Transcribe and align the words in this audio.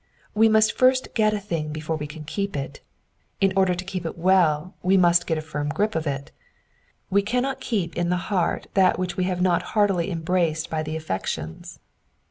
We 0.33 0.49
must 0.49 0.75
first 0.75 1.13
get 1.13 1.31
a 1.31 1.39
thing 1.39 1.71
before 1.71 1.95
we 1.95 2.07
can 2.07 2.23
keep 2.23 2.57
it. 2.57 2.79
In 3.39 3.53
order 3.55 3.75
to 3.75 3.85
keep 3.85 4.03
it 4.03 4.17
well 4.17 4.73
we 4.81 4.97
must 4.97 5.27
get 5.27 5.37
a 5.37 5.43
firm 5.43 5.69
grip 5.69 5.93
of 5.93 6.07
it: 6.07 6.31
we 7.11 7.21
cannot 7.21 7.59
keep 7.61 7.95
in 7.95 8.09
the 8.09 8.17
heart 8.33 8.65
that 8.73 8.97
which 8.97 9.15
we 9.15 9.25
have 9.25 9.43
not 9.43 9.61
heartily 9.77 10.09
embraced 10.09 10.71
by 10.71 10.81
the 10.81 10.95
affections. 10.95 11.77